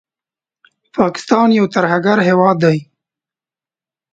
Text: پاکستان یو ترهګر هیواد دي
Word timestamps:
پاکستان 0.97 1.47
یو 1.59 1.65
ترهګر 1.75 2.17
هیواد 2.27 2.55
دي 2.63 2.79